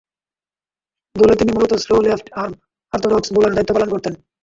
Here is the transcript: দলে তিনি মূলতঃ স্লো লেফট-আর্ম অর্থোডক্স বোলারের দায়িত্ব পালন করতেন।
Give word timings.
দলে 1.15 1.33
তিনি 1.35 1.51
মূলতঃ 1.51 1.81
স্লো 1.83 1.95
লেফট-আর্ম 2.05 2.53
অর্থোডক্স 2.93 3.27
বোলারের 3.33 3.55
দায়িত্ব 3.55 3.73
পালন 3.75 3.89
করতেন। 3.91 4.13